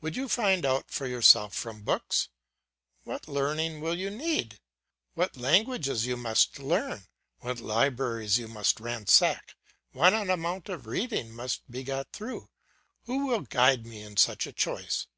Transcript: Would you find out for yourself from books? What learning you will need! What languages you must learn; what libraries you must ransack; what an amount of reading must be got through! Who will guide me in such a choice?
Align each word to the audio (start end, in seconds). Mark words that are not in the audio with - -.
Would 0.00 0.14
you 0.14 0.28
find 0.28 0.64
out 0.64 0.92
for 0.92 1.08
yourself 1.08 1.52
from 1.52 1.82
books? 1.82 2.28
What 3.02 3.26
learning 3.26 3.72
you 3.72 3.80
will 3.80 3.96
need! 3.96 4.60
What 5.14 5.36
languages 5.36 6.06
you 6.06 6.16
must 6.16 6.60
learn; 6.60 7.08
what 7.40 7.58
libraries 7.58 8.38
you 8.38 8.46
must 8.46 8.78
ransack; 8.78 9.56
what 9.90 10.12
an 10.14 10.30
amount 10.30 10.68
of 10.68 10.86
reading 10.86 11.32
must 11.32 11.68
be 11.68 11.82
got 11.82 12.12
through! 12.12 12.48
Who 13.06 13.26
will 13.26 13.40
guide 13.40 13.84
me 13.84 14.02
in 14.02 14.16
such 14.16 14.46
a 14.46 14.52
choice? 14.52 15.08